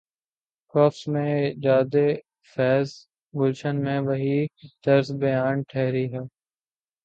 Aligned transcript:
قفس 0.73 1.07
میں 1.07 1.33
ایجادفیض، 1.35 2.89
گلشن 3.33 3.83
میں 3.83 3.99
وہی 3.99 4.37
طرز 4.83 5.11
بیاں 5.19 5.51
ٹھہری 5.69 6.05
ہے۔ 6.13 6.23